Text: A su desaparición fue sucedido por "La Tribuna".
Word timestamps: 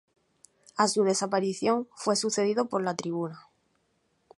A 0.77 0.87
su 0.87 1.03
desaparición 1.03 1.87
fue 1.95 2.15
sucedido 2.15 2.67
por 2.69 2.81
"La 2.81 2.95
Tribuna". 2.95 3.47